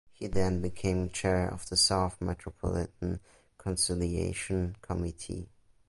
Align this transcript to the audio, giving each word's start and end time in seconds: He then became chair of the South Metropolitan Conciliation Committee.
He 0.13 0.25
then 0.25 0.63
became 0.63 1.11
chair 1.11 1.47
of 1.47 1.69
the 1.69 1.77
South 1.77 2.19
Metropolitan 2.21 3.19
Conciliation 3.59 4.75
Committee. 4.81 5.47